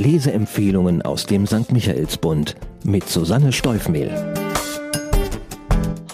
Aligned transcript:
Leseempfehlungen 0.00 1.02
aus 1.02 1.26
dem 1.26 1.46
St. 1.46 1.72
Michaelsbund 1.72 2.56
mit 2.84 3.06
Susanne 3.06 3.52
Steufmehl. 3.52 4.10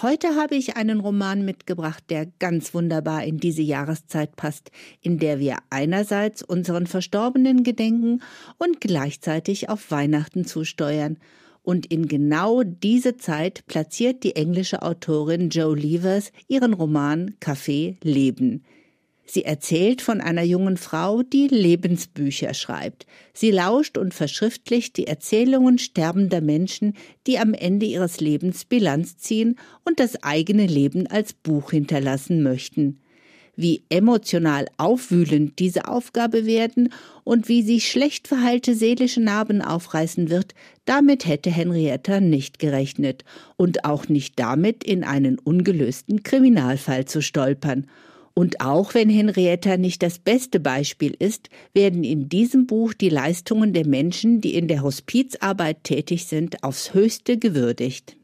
Heute 0.01 0.35
habe 0.35 0.55
ich 0.55 0.75
einen 0.75 0.99
Roman 0.99 1.45
mitgebracht, 1.45 2.03
der 2.09 2.27
ganz 2.37 2.73
wunderbar 2.73 3.23
in 3.23 3.37
diese 3.37 3.61
Jahreszeit 3.61 4.35
passt, 4.35 4.71
in 5.01 5.19
der 5.19 5.39
wir 5.39 5.55
einerseits 5.69 6.43
unseren 6.43 6.85
Verstorbenen 6.85 7.63
gedenken 7.63 8.21
und 8.57 8.81
gleichzeitig 8.81 9.69
auf 9.69 9.89
Weihnachten 9.89 10.43
zusteuern. 10.43 11.17
Und 11.63 11.85
in 11.85 12.09
genau 12.09 12.63
diese 12.63 13.15
Zeit 13.15 13.65
platziert 13.67 14.23
die 14.23 14.35
englische 14.35 14.81
Autorin 14.81 15.49
Joe 15.49 15.77
Levers 15.77 16.33
ihren 16.49 16.73
Roman 16.73 17.35
Café 17.39 17.95
Leben. 18.03 18.65
Sie 19.29 19.43
erzählt 19.43 20.01
von 20.01 20.21
einer 20.21 20.43
jungen 20.43 20.77
Frau, 20.77 21.21
die 21.21 21.47
Lebensbücher 21.47 22.53
schreibt. 22.53 23.05
Sie 23.33 23.51
lauscht 23.51 23.97
und 23.97 24.13
verschriftlicht 24.13 24.95
die 24.95 25.07
Erzählungen 25.07 25.79
sterbender 25.79 26.39
Menschen, 26.39 26.93
die 27.27 27.37
am 27.37 27.53
Ende 27.53 27.85
ihres 27.85 28.21
Lebens 28.21 28.63
Bilanz 28.63 29.17
ziehen 29.17 29.57
und 29.83 29.99
das 29.99 30.23
eigene 30.23 30.65
Leben 30.65 31.07
als 31.07 31.33
Buch 31.33 31.71
hinterlassen 31.71 32.41
möchten. 32.41 32.99
Wie 33.57 33.83
emotional 33.89 34.67
aufwühlend 34.77 35.59
diese 35.59 35.89
Aufgabe 35.89 36.45
werden 36.45 36.93
und 37.25 37.49
wie 37.49 37.63
sie 37.63 37.81
schlecht 37.81 38.29
verheilte 38.29 38.75
seelische 38.75 39.19
Narben 39.19 39.61
aufreißen 39.61 40.29
wird, 40.29 40.53
damit 40.85 41.25
hätte 41.27 41.49
Henrietta 41.49 42.21
nicht 42.21 42.59
gerechnet 42.59 43.25
und 43.57 43.83
auch 43.83 44.07
nicht 44.07 44.39
damit, 44.39 44.85
in 44.85 45.03
einen 45.03 45.37
ungelösten 45.39 46.23
Kriminalfall 46.23 47.05
zu 47.05 47.21
stolpern. 47.21 47.87
Und 48.37 48.61
auch 48.61 48.93
wenn 48.93 49.09
Henrietta 49.09 49.77
nicht 49.77 50.03
das 50.03 50.19
beste 50.19 50.59
Beispiel 50.59 51.15
ist, 51.17 51.49
werden 51.73 52.03
in 52.03 52.29
diesem 52.29 52.67
Buch 52.67 52.93
die 52.93 53.09
Leistungen 53.09 53.73
der 53.73 53.87
Menschen, 53.87 54.41
die 54.41 54.53
in 54.53 54.67
der 54.67 54.83
Hospizarbeit 54.83 55.83
tätig 55.83 56.27
sind, 56.27 56.63
aufs 56.63 56.93
höchste 56.93 57.39
gewürdigt. 57.39 58.15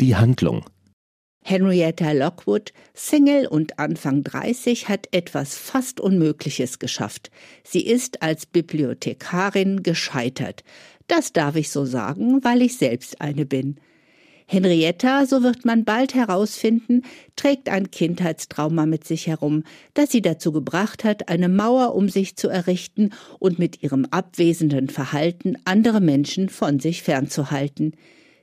Die 0.00 0.16
Handlung 0.16 0.64
Henrietta 1.44 2.10
Lockwood, 2.10 2.72
Single 2.94 3.46
und 3.46 3.78
Anfang 3.78 4.24
30, 4.24 4.88
hat 4.88 5.06
etwas 5.12 5.54
fast 5.54 6.00
Unmögliches 6.00 6.80
geschafft. 6.80 7.30
Sie 7.62 7.86
ist 7.86 8.22
als 8.22 8.44
Bibliothekarin 8.44 9.84
gescheitert. 9.84 10.64
Das 11.06 11.32
darf 11.32 11.54
ich 11.54 11.70
so 11.70 11.84
sagen, 11.84 12.42
weil 12.42 12.60
ich 12.60 12.76
selbst 12.76 13.20
eine 13.20 13.46
bin. 13.46 13.78
Henrietta, 14.50 15.26
so 15.26 15.42
wird 15.42 15.66
man 15.66 15.84
bald 15.84 16.14
herausfinden, 16.14 17.02
trägt 17.36 17.68
ein 17.68 17.90
Kindheitstrauma 17.90 18.86
mit 18.86 19.06
sich 19.06 19.26
herum, 19.26 19.62
das 19.92 20.10
sie 20.10 20.22
dazu 20.22 20.52
gebracht 20.52 21.04
hat, 21.04 21.28
eine 21.28 21.50
Mauer 21.50 21.94
um 21.94 22.08
sich 22.08 22.34
zu 22.34 22.48
errichten 22.48 23.10
und 23.38 23.58
mit 23.58 23.82
ihrem 23.82 24.06
abwesenden 24.06 24.88
Verhalten 24.88 25.56
andere 25.66 26.00
Menschen 26.00 26.48
von 26.48 26.80
sich 26.80 27.02
fernzuhalten. 27.02 27.92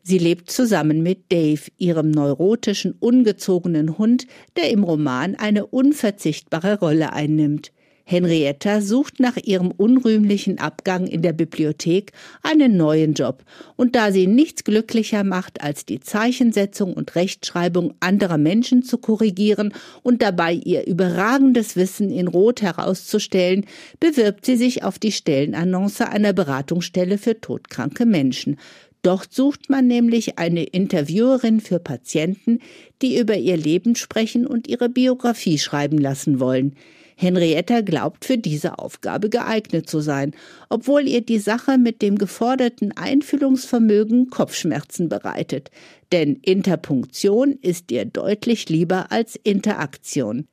Sie 0.04 0.20
lebt 0.20 0.52
zusammen 0.52 1.02
mit 1.02 1.32
Dave, 1.32 1.72
ihrem 1.80 2.12
neurotischen, 2.12 2.92
ungezogenen 3.00 3.98
Hund, 3.98 4.28
der 4.58 4.70
im 4.70 4.84
Roman 4.84 5.34
eine 5.34 5.66
unverzichtbare 5.66 6.78
Rolle 6.78 7.14
einnimmt. 7.14 7.72
Henrietta 8.08 8.82
sucht 8.82 9.20
nach 9.20 9.36
ihrem 9.36 9.72
unrühmlichen 9.72 10.60
Abgang 10.60 11.08
in 11.08 11.24
der 11.24 11.34
Bibliothek 11.34 12.12
einen 12.44 12.78
neuen 12.78 13.14
Job, 13.14 13.44
und 13.76 13.96
da 13.96 14.12
sie 14.12 14.28
nichts 14.28 14.64
glücklicher 14.64 15.24
macht, 15.24 15.62
als 15.62 15.88
die 15.88 16.00
Zeichensetzung 16.00 16.94
und 16.94 17.16
Rechtschreibung 17.16 17.96
anderer 18.00 18.38
Menschen 18.38 18.84
zu 18.84 19.00
korrigieren 19.00 19.74
und 20.04 20.22
dabei 20.22 20.54
ihr 20.54 20.86
überragendes 20.86 21.76
Wissen 21.76 22.12
in 22.12 22.28
Rot 22.28 22.62
herauszustellen, 22.62 23.66
bewirbt 24.00 24.46
sie 24.46 24.56
sich 24.56 24.84
auf 24.84 25.00
die 25.00 25.12
Stellenannonce 25.12 26.02
einer 26.02 26.34
Beratungsstelle 26.34 27.18
für 27.18 27.42
todkranke 27.42 28.06
Menschen. 28.06 28.58
Dort 29.02 29.34
sucht 29.34 29.70
man 29.70 29.88
nämlich 29.88 30.38
eine 30.38 30.64
Interviewerin 30.64 31.60
für 31.60 31.80
Patienten, 31.80 32.60
die 33.02 33.20
über 33.20 33.36
ihr 33.36 33.58
Leben 33.58 33.96
sprechen 33.96 34.46
und 34.46 34.68
ihre 34.68 34.90
Biografie 34.90 35.58
schreiben 35.58 35.98
lassen 35.98 36.40
wollen. 36.40 36.76
Henrietta 37.16 37.82
glaubt 37.82 38.26
für 38.26 38.38
diese 38.38 38.78
Aufgabe 38.78 39.30
geeignet 39.30 39.90
zu 39.90 40.02
sein, 40.02 40.34
obwohl 40.70 41.08
ihr 41.08 41.22
die 41.22 41.40
Sache 41.40 41.78
mit 41.78 42.02
dem 42.02 42.18
geforderten 42.18 42.92
Einfühlungsvermögen 42.96 44.30
Kopfschmerzen 44.30 45.10
bereitet. 45.10 45.72
Denn 46.12 46.36
Interpunktion 46.42 47.58
ist 47.62 47.92
ihr 47.92 48.06
deutlich 48.06 48.70
lieber 48.70 49.12
als 49.12 49.38
Interaktion. 49.44 50.48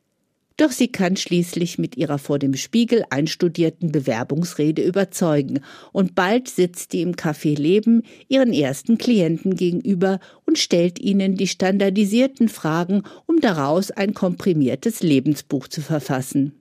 Doch 0.56 0.70
sie 0.70 0.88
kann 0.88 1.16
schließlich 1.16 1.78
mit 1.78 1.96
ihrer 1.96 2.18
vor 2.18 2.38
dem 2.38 2.54
Spiegel 2.54 3.04
einstudierten 3.10 3.90
Bewerbungsrede 3.90 4.82
überzeugen, 4.82 5.60
und 5.92 6.14
bald 6.14 6.48
sitzt 6.48 6.92
die 6.92 7.00
im 7.02 7.16
Café 7.16 7.58
Leben 7.58 8.02
ihren 8.28 8.52
ersten 8.52 8.98
Klienten 8.98 9.56
gegenüber 9.56 10.20
und 10.52 10.58
stellt 10.58 10.98
ihnen 10.98 11.34
die 11.34 11.48
standardisierten 11.48 12.50
Fragen, 12.50 13.04
um 13.26 13.40
daraus 13.40 13.90
ein 13.90 14.12
komprimiertes 14.12 15.02
Lebensbuch 15.02 15.66
zu 15.66 15.80
verfassen. 15.80 16.60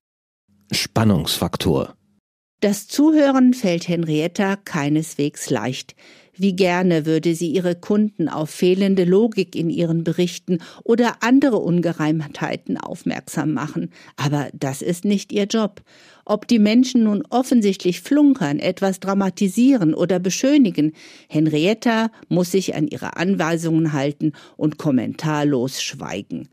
Spannungsfaktor 0.71 1.93
das 2.61 2.87
Zuhören 2.87 3.55
fällt 3.55 3.87
Henrietta 3.87 4.55
keineswegs 4.55 5.49
leicht. 5.49 5.95
Wie 6.37 6.55
gerne 6.55 7.07
würde 7.07 7.33
sie 7.33 7.49
ihre 7.49 7.73
Kunden 7.73 8.29
auf 8.29 8.51
fehlende 8.51 9.03
Logik 9.03 9.55
in 9.55 9.71
ihren 9.71 10.03
Berichten 10.03 10.59
oder 10.83 11.23
andere 11.23 11.57
Ungereimtheiten 11.57 12.77
aufmerksam 12.77 13.53
machen. 13.53 13.89
Aber 14.15 14.49
das 14.53 14.83
ist 14.83 15.05
nicht 15.05 15.31
ihr 15.31 15.45
Job. 15.45 15.81
Ob 16.31 16.47
die 16.47 16.59
Menschen 16.59 17.03
nun 17.03 17.25
offensichtlich 17.29 17.99
flunkern, 17.99 18.59
etwas 18.59 19.01
dramatisieren 19.01 19.93
oder 19.93 20.17
beschönigen, 20.17 20.93
Henrietta 21.27 22.09
muss 22.29 22.51
sich 22.51 22.73
an 22.73 22.87
ihre 22.87 23.17
Anweisungen 23.17 23.91
halten 23.91 24.31
und 24.55 24.77
kommentarlos 24.77 25.81
schweigen. 25.81 26.47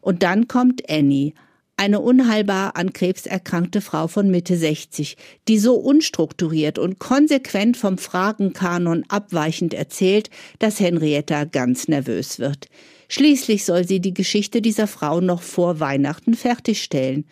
Und 0.00 0.24
dann 0.24 0.48
kommt 0.48 0.90
Annie, 0.90 1.34
eine 1.76 2.00
unheilbar 2.00 2.74
an 2.74 2.92
Krebs 2.92 3.26
erkrankte 3.26 3.80
Frau 3.80 4.08
von 4.08 4.28
Mitte 4.28 4.56
60, 4.56 5.16
die 5.46 5.58
so 5.60 5.76
unstrukturiert 5.76 6.76
und 6.76 6.98
konsequent 6.98 7.76
vom 7.76 7.98
Fragenkanon 7.98 9.04
abweichend 9.06 9.72
erzählt, 9.72 10.30
dass 10.58 10.80
Henrietta 10.80 11.44
ganz 11.44 11.86
nervös 11.86 12.40
wird. 12.40 12.66
Schließlich 13.08 13.64
soll 13.64 13.86
sie 13.86 14.00
die 14.00 14.14
Geschichte 14.14 14.60
dieser 14.60 14.88
Frau 14.88 15.20
noch 15.20 15.42
vor 15.42 15.78
Weihnachten 15.78 16.34
fertigstellen. 16.34 17.24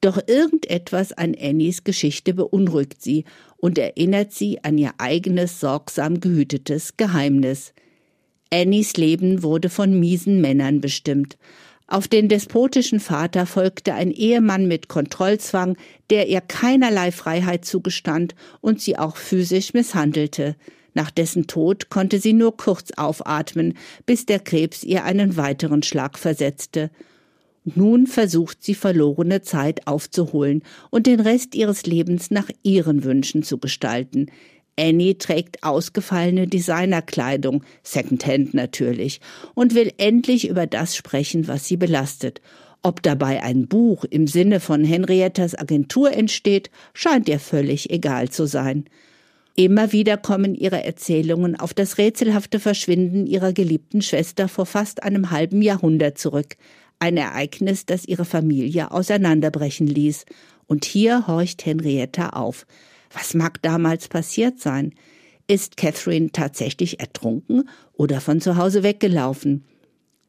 Doch 0.00 0.18
irgendetwas 0.26 1.12
an 1.12 1.34
Annies 1.38 1.84
Geschichte 1.84 2.32
beunruhigt 2.32 3.02
sie 3.02 3.24
und 3.58 3.76
erinnert 3.76 4.32
sie 4.32 4.64
an 4.64 4.78
ihr 4.78 4.92
eigenes 4.98 5.60
sorgsam 5.60 6.20
gehütetes 6.20 6.96
Geheimnis. 6.96 7.74
Annies 8.52 8.96
Leben 8.96 9.42
wurde 9.42 9.68
von 9.68 9.98
miesen 9.98 10.40
Männern 10.40 10.80
bestimmt. 10.80 11.36
Auf 11.86 12.08
den 12.08 12.28
despotischen 12.28 13.00
Vater 13.00 13.46
folgte 13.46 13.94
ein 13.94 14.12
Ehemann 14.12 14.66
mit 14.68 14.88
Kontrollzwang, 14.88 15.76
der 16.08 16.28
ihr 16.28 16.40
keinerlei 16.40 17.12
Freiheit 17.12 17.64
zugestand 17.64 18.34
und 18.60 18.80
sie 18.80 18.96
auch 18.96 19.16
physisch 19.16 19.74
misshandelte. 19.74 20.56
Nach 20.94 21.10
dessen 21.10 21.46
Tod 21.46 21.90
konnte 21.90 22.20
sie 22.20 22.32
nur 22.32 22.56
kurz 22.56 22.92
aufatmen, 22.96 23.74
bis 24.06 24.24
der 24.24 24.38
Krebs 24.38 24.82
ihr 24.82 25.04
einen 25.04 25.36
weiteren 25.36 25.82
Schlag 25.82 26.18
versetzte. 26.18 26.90
Nun 27.64 28.06
versucht 28.06 28.62
sie 28.64 28.74
verlorene 28.74 29.42
Zeit 29.42 29.86
aufzuholen 29.86 30.62
und 30.90 31.06
den 31.06 31.20
Rest 31.20 31.54
ihres 31.54 31.84
Lebens 31.84 32.30
nach 32.30 32.48
ihren 32.62 33.04
Wünschen 33.04 33.42
zu 33.42 33.58
gestalten. 33.58 34.26
Annie 34.78 35.18
trägt 35.18 35.62
ausgefallene 35.62 36.46
Designerkleidung, 36.46 37.64
Secondhand 37.82 38.54
natürlich, 38.54 39.20
und 39.54 39.74
will 39.74 39.92
endlich 39.98 40.48
über 40.48 40.66
das 40.66 40.96
sprechen, 40.96 41.48
was 41.48 41.66
sie 41.66 41.76
belastet. 41.76 42.40
Ob 42.82 43.02
dabei 43.02 43.42
ein 43.42 43.68
Buch 43.68 44.04
im 44.04 44.26
Sinne 44.26 44.58
von 44.58 44.82
Henriettas 44.82 45.54
Agentur 45.54 46.12
entsteht, 46.12 46.70
scheint 46.94 47.28
ihr 47.28 47.38
völlig 47.38 47.90
egal 47.90 48.30
zu 48.30 48.46
sein. 48.46 48.86
Immer 49.54 49.92
wieder 49.92 50.16
kommen 50.16 50.54
ihre 50.54 50.82
Erzählungen 50.82 51.56
auf 51.56 51.74
das 51.74 51.98
rätselhafte 51.98 52.58
Verschwinden 52.58 53.26
ihrer 53.26 53.52
geliebten 53.52 54.00
Schwester 54.00 54.48
vor 54.48 54.64
fast 54.64 55.02
einem 55.02 55.30
halben 55.30 55.60
Jahrhundert 55.60 56.16
zurück. 56.16 56.56
Ein 57.00 57.16
Ereignis, 57.16 57.86
das 57.86 58.04
ihre 58.04 58.26
Familie 58.26 58.90
auseinanderbrechen 58.90 59.86
ließ. 59.86 60.26
Und 60.66 60.84
hier 60.84 61.26
horcht 61.26 61.64
Henrietta 61.64 62.28
auf. 62.28 62.66
Was 63.10 63.32
mag 63.32 63.60
damals 63.62 64.06
passiert 64.06 64.60
sein? 64.60 64.92
Ist 65.48 65.78
Catherine 65.78 66.30
tatsächlich 66.30 67.00
ertrunken 67.00 67.68
oder 67.94 68.20
von 68.20 68.42
zu 68.42 68.56
Hause 68.56 68.82
weggelaufen? 68.82 69.64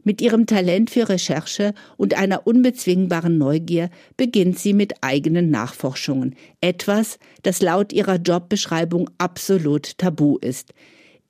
Mit 0.04 0.22
ihrem 0.22 0.48
Talent 0.48 0.90
für 0.90 1.10
Recherche 1.10 1.74
und 1.98 2.18
einer 2.18 2.48
unbezwingbaren 2.48 3.38
Neugier 3.38 3.90
beginnt 4.16 4.58
sie 4.58 4.74
mit 4.74 4.94
eigenen 5.02 5.52
Nachforschungen. 5.52 6.36
Etwas, 6.62 7.20
das 7.44 7.62
laut 7.62 7.94
ihrer 7.94 8.16
Jobbeschreibung 8.16 9.10
absolut 9.18 9.98
tabu 9.98 10.38
ist. 10.38 10.74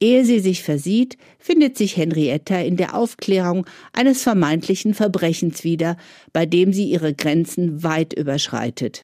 Ehe 0.02 0.26
sie 0.26 0.40
sich 0.40 0.64
versieht, 0.64 1.18
findet 1.38 1.78
sich 1.78 1.96
Henrietta 1.96 2.60
in 2.60 2.76
der 2.76 2.96
Aufklärung 2.96 3.68
eines 3.94 4.24
vermeintlichen 4.24 4.96
Verbrechens 4.96 5.64
wieder, 5.64 5.96
bei 6.34 6.48
dem 6.48 6.74
sie 6.74 6.86
ihre 6.90 7.14
Grenzen 7.14 7.84
weit 7.84 8.14
überschreitet. 8.14 9.04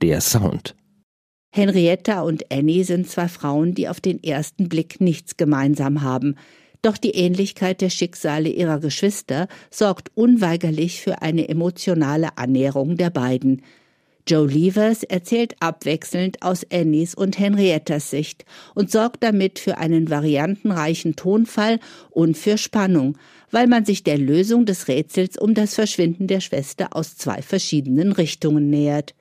Der 0.00 0.20
Sound 0.20 0.76
Henrietta 1.52 2.20
und 2.20 2.52
Annie 2.52 2.84
sind 2.84 3.08
zwei 3.08 3.28
Frauen, 3.28 3.74
die 3.74 3.88
auf 3.88 4.00
den 4.00 4.22
ersten 4.22 4.68
Blick 4.68 5.00
nichts 5.00 5.36
gemeinsam 5.36 6.02
haben. 6.02 6.36
Doch 6.82 6.98
die 6.98 7.12
Ähnlichkeit 7.12 7.80
der 7.80 7.90
Schicksale 7.90 8.50
ihrer 8.50 8.78
Geschwister 8.78 9.48
sorgt 9.70 10.10
unweigerlich 10.14 11.00
für 11.00 11.22
eine 11.22 11.48
emotionale 11.48 12.36
Annäherung 12.36 12.96
der 12.96 13.10
beiden. 13.10 13.62
Joe 14.28 14.48
Levers 14.48 15.04
erzählt 15.04 15.54
abwechselnd 15.60 16.42
aus 16.42 16.66
Annies 16.72 17.14
und 17.14 17.38
Henriettas 17.38 18.10
Sicht 18.10 18.44
und 18.74 18.90
sorgt 18.90 19.22
damit 19.22 19.60
für 19.60 19.78
einen 19.78 20.10
variantenreichen 20.10 21.14
Tonfall 21.14 21.78
und 22.10 22.36
für 22.36 22.58
Spannung, 22.58 23.16
weil 23.52 23.68
man 23.68 23.84
sich 23.84 24.02
der 24.02 24.18
Lösung 24.18 24.66
des 24.66 24.88
Rätsels 24.88 25.38
um 25.38 25.54
das 25.54 25.76
Verschwinden 25.76 26.26
der 26.26 26.40
Schwester 26.40 26.96
aus 26.96 27.16
zwei 27.16 27.40
verschiedenen 27.40 28.10
Richtungen 28.10 28.68
nähert. 28.68 29.14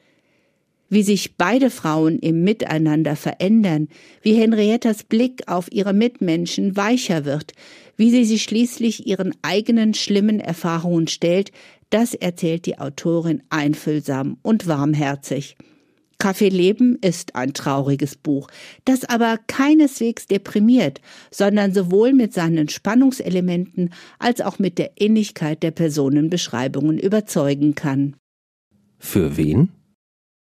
Wie 0.89 1.03
sich 1.03 1.35
beide 1.35 1.69
Frauen 1.69 2.19
im 2.19 2.43
Miteinander 2.43 3.15
verändern, 3.15 3.89
wie 4.21 4.33
Henriettas 4.33 5.03
Blick 5.03 5.43
auf 5.47 5.71
ihre 5.71 5.93
Mitmenschen 5.93 6.75
weicher 6.77 7.25
wird, 7.25 7.53
wie 7.97 8.11
sie 8.11 8.25
sich 8.25 8.43
schließlich 8.43 9.07
ihren 9.07 9.35
eigenen 9.41 9.93
schlimmen 9.93 10.39
Erfahrungen 10.39 11.07
stellt, 11.07 11.51
das 11.89 12.13
erzählt 12.13 12.65
die 12.65 12.79
Autorin 12.79 13.43
einfühlsam 13.49 14.37
und 14.41 14.67
warmherzig. 14.67 15.55
Kaffee 16.17 16.49
Leben 16.49 16.97
ist 17.01 17.35
ein 17.35 17.53
trauriges 17.53 18.15
Buch, 18.15 18.47
das 18.85 19.03
aber 19.03 19.37
keineswegs 19.47 20.27
deprimiert, 20.27 21.01
sondern 21.29 21.73
sowohl 21.73 22.13
mit 22.13 22.33
seinen 22.33 22.69
Spannungselementen 22.69 23.93
als 24.17 24.41
auch 24.41 24.57
mit 24.57 24.77
der 24.77 24.91
Innigkeit 24.95 25.61
der 25.61 25.71
Personenbeschreibungen 25.71 26.97
überzeugen 26.97 27.75
kann. 27.75 28.15
Für 28.97 29.37
wen? 29.37 29.69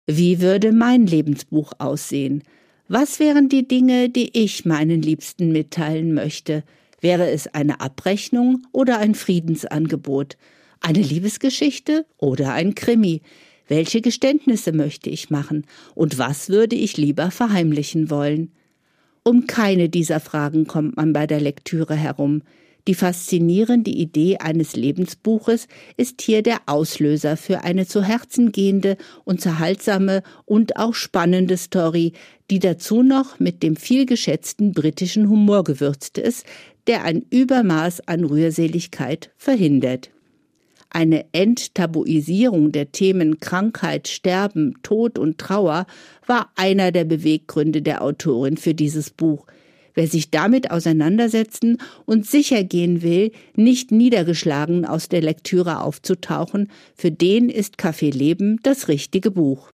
Wie 0.07 0.39
würde 0.39 0.71
mein 0.71 1.07
Lebensbuch 1.07 1.73
aussehen? 1.79 2.43
Was 2.87 3.19
wären 3.19 3.49
die 3.49 3.67
Dinge, 3.67 4.09
die 4.09 4.37
ich 4.37 4.65
meinen 4.65 5.01
Liebsten 5.01 5.51
mitteilen 5.51 6.13
möchte? 6.13 6.63
Wäre 7.01 7.29
es 7.31 7.47
eine 7.47 7.81
Abrechnung 7.81 8.61
oder 8.71 8.99
ein 8.99 9.15
Friedensangebot? 9.15 10.37
Eine 10.81 11.01
Liebesgeschichte 11.01 12.05
oder 12.17 12.53
ein 12.53 12.75
Krimi? 12.75 13.21
Welche 13.67 14.01
Geständnisse 14.01 14.71
möchte 14.71 15.09
ich 15.09 15.29
machen? 15.29 15.65
Und 15.95 16.17
was 16.17 16.49
würde 16.49 16.75
ich 16.75 16.97
lieber 16.97 17.31
verheimlichen 17.31 18.09
wollen? 18.09 18.51
Um 19.23 19.47
keine 19.47 19.89
dieser 19.89 20.19
Fragen 20.19 20.67
kommt 20.67 20.97
man 20.97 21.13
bei 21.13 21.25
der 21.25 21.39
Lektüre 21.39 21.95
herum. 21.95 22.43
Die 22.87 22.93
faszinierende 22.93 23.89
Idee 23.89 24.37
eines 24.37 24.75
Lebensbuches 24.75 25.67
ist 25.97 26.21
hier 26.21 26.43
der 26.43 26.59
Auslöser 26.67 27.35
für 27.35 27.63
eine 27.63 27.87
zu 27.87 28.03
Herzen 28.03 28.51
gehende, 28.51 28.97
unterhaltsame 29.23 30.21
und 30.45 30.77
auch 30.77 30.93
spannende 30.93 31.57
Story, 31.57 32.13
die 32.51 32.59
dazu 32.59 33.01
noch 33.01 33.39
mit 33.39 33.63
dem 33.63 33.75
vielgeschätzten 33.75 34.73
britischen 34.73 35.27
Humor 35.29 35.63
gewürzt 35.63 36.19
ist, 36.19 36.45
der 36.85 37.03
ein 37.03 37.25
Übermaß 37.31 38.07
an 38.07 38.23
Rührseligkeit 38.23 39.31
verhindert. 39.37 40.11
Eine 40.95 41.25
Enttabuisierung 41.33 42.71
der 42.71 42.93
Themen 42.93 43.41
Krankheit, 43.41 44.07
Sterben, 44.07 44.75
Tod 44.81 45.19
und 45.19 45.37
Trauer 45.37 45.87
war 46.25 46.53
einer 46.55 46.93
der 46.93 47.03
Beweggründe 47.03 47.81
der 47.81 48.01
Autorin 48.01 48.55
für 48.55 48.73
dieses 48.73 49.09
Buch. 49.09 49.45
Wer 49.93 50.07
sich 50.07 50.31
damit 50.31 50.71
auseinandersetzen 50.71 51.79
und 52.05 52.25
sicher 52.25 52.63
gehen 52.63 53.01
will, 53.01 53.33
nicht 53.57 53.91
niedergeschlagen 53.91 54.85
aus 54.85 55.09
der 55.09 55.19
Lektüre 55.19 55.81
aufzutauchen, 55.81 56.71
für 56.95 57.11
den 57.11 57.49
ist 57.49 57.77
Kaffee 57.77 58.11
Leben 58.11 58.61
das 58.63 58.87
richtige 58.87 59.31
Buch. 59.31 59.71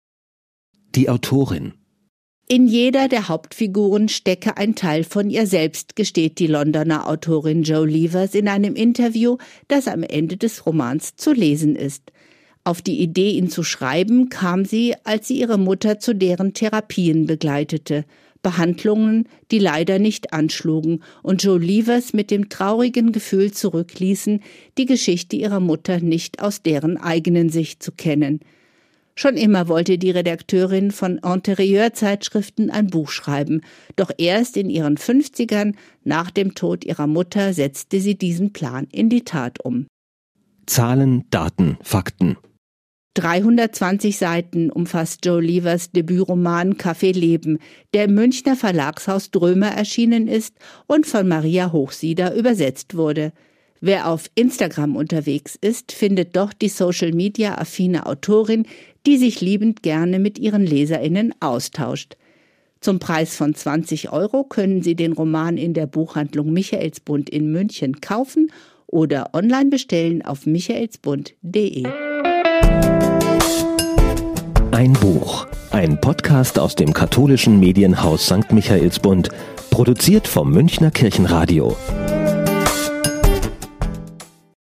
Die 0.96 1.08
Autorin 1.08 1.74
in 2.52 2.66
jeder 2.66 3.08
der 3.08 3.28
Hauptfiguren 3.28 4.10
stecke 4.10 4.58
ein 4.58 4.74
Teil 4.74 5.04
von 5.04 5.30
ihr 5.30 5.46
selbst, 5.46 5.96
gesteht 5.96 6.38
die 6.38 6.46
Londoner 6.46 7.08
Autorin 7.08 7.62
Joe 7.62 7.86
Levers 7.86 8.34
in 8.34 8.46
einem 8.46 8.74
Interview, 8.74 9.38
das 9.68 9.88
am 9.88 10.02
Ende 10.02 10.36
des 10.36 10.66
Romans 10.66 11.16
zu 11.16 11.32
lesen 11.32 11.76
ist. 11.76 12.12
Auf 12.62 12.82
die 12.82 13.00
Idee, 13.00 13.30
ihn 13.30 13.48
zu 13.48 13.62
schreiben, 13.62 14.28
kam 14.28 14.66
sie, 14.66 14.94
als 15.02 15.28
sie 15.28 15.40
ihre 15.40 15.56
Mutter 15.56 15.98
zu 15.98 16.14
deren 16.14 16.52
Therapien 16.52 17.24
begleitete. 17.24 18.04
Behandlungen, 18.42 19.30
die 19.50 19.58
leider 19.58 19.98
nicht 19.98 20.34
anschlugen 20.34 21.02
und 21.22 21.42
Joe 21.42 21.58
Levers 21.58 22.12
mit 22.12 22.30
dem 22.30 22.50
traurigen 22.50 23.12
Gefühl 23.12 23.52
zurückließen, 23.52 24.42
die 24.76 24.84
Geschichte 24.84 25.36
ihrer 25.36 25.60
Mutter 25.60 26.00
nicht 26.00 26.42
aus 26.42 26.60
deren 26.60 26.98
eigenen 26.98 27.48
Sicht 27.48 27.82
zu 27.82 27.92
kennen. 27.92 28.40
Schon 29.14 29.36
immer 29.36 29.68
wollte 29.68 29.98
die 29.98 30.10
Redakteurin 30.10 30.90
von 30.90 31.18
Interieurzeitschriften 31.18 32.70
ein 32.70 32.86
Buch 32.86 33.10
schreiben, 33.10 33.60
doch 33.96 34.10
erst 34.16 34.56
in 34.56 34.70
ihren 34.70 34.96
50ern, 34.96 35.74
nach 36.02 36.30
dem 36.30 36.54
Tod 36.54 36.84
ihrer 36.84 37.06
Mutter, 37.06 37.52
setzte 37.52 38.00
sie 38.00 38.16
diesen 38.16 38.52
Plan 38.52 38.86
in 38.90 39.10
die 39.10 39.24
Tat 39.24 39.64
um. 39.64 39.86
Zahlen, 40.66 41.24
Daten, 41.30 41.76
Fakten. 41.82 42.36
320 43.14 44.16
Seiten 44.16 44.70
umfasst 44.70 45.26
Joe 45.26 45.42
Levers 45.42 45.90
Debütroman 45.90 46.76
Café 46.76 47.12
Leben, 47.12 47.58
der 47.92 48.04
im 48.04 48.14
Münchner 48.14 48.56
Verlagshaus 48.56 49.30
Drömer 49.30 49.68
erschienen 49.68 50.28
ist 50.28 50.56
und 50.86 51.06
von 51.06 51.28
Maria 51.28 51.72
Hochsieder 51.72 52.34
übersetzt 52.34 52.96
wurde. 52.96 53.32
Wer 53.84 54.08
auf 54.08 54.30
Instagram 54.36 54.94
unterwegs 54.94 55.58
ist, 55.60 55.90
findet 55.90 56.36
doch 56.36 56.52
die 56.52 56.68
Social-Media-affine 56.68 58.06
Autorin, 58.06 58.64
die 59.06 59.16
sich 59.16 59.40
liebend 59.40 59.82
gerne 59.82 60.20
mit 60.20 60.38
ihren 60.38 60.64
LeserInnen 60.64 61.34
austauscht. 61.40 62.16
Zum 62.80 63.00
Preis 63.00 63.34
von 63.34 63.56
20 63.56 64.12
Euro 64.12 64.44
können 64.44 64.82
Sie 64.82 64.94
den 64.94 65.12
Roman 65.12 65.56
in 65.56 65.74
der 65.74 65.88
Buchhandlung 65.88 66.52
Michaelsbund 66.52 67.28
in 67.28 67.50
München 67.50 68.00
kaufen 68.00 68.52
oder 68.86 69.30
online 69.32 69.70
bestellen 69.70 70.22
auf 70.22 70.46
michaelsbund.de. 70.46 71.84
Ein 74.70 74.92
Buch, 74.92 75.48
ein 75.72 76.00
Podcast 76.00 76.56
aus 76.60 76.76
dem 76.76 76.92
katholischen 76.92 77.58
Medienhaus 77.58 78.26
St. 78.26 78.52
Michaelsbund, 78.52 79.30
produziert 79.70 80.28
vom 80.28 80.52
Münchner 80.52 80.92
Kirchenradio. 80.92 81.76